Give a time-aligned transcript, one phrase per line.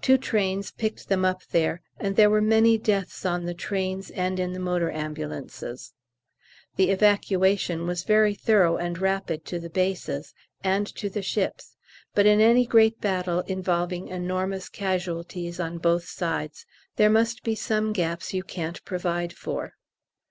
[0.00, 4.40] Two trains picked them up there, and there were many deaths on the trains and
[4.40, 5.92] in the motor ambulances.
[6.76, 10.32] The "Evacuation" was very thorough and rapid to the bases
[10.64, 11.76] and to the ships,
[12.14, 16.64] but in any great battle involving enormous casualties on both sides
[16.96, 19.74] there must be some gaps you can't provide for.